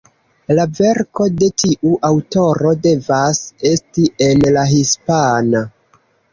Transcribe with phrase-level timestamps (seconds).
[0.59, 3.43] La verko de tiu aŭtoro devas
[3.75, 5.67] esti en la hispana.